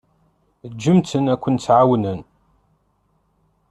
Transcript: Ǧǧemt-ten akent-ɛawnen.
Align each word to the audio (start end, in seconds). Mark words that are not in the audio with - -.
Ǧǧemt-ten 0.71 1.31
akent-ɛawnen. 1.33 2.19